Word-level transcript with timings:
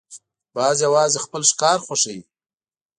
باز 0.55 0.77
یوازې 0.87 1.19
خپل 1.25 1.41
ښکار 1.51 1.77
خوښوي 1.85 2.21